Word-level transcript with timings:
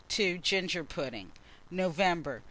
Ginger 0.09 0.83
pudding. 0.83 1.31
NOVEMBER. 1.69 2.39